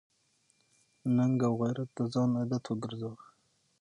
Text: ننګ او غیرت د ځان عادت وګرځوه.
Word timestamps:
ننګ 1.15 1.39
او 1.47 1.53
غیرت 1.61 1.89
د 1.97 1.99
ځان 2.13 2.29
عادت 2.39 2.63
وګرځوه. 2.67 3.15